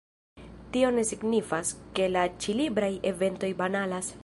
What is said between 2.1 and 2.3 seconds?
la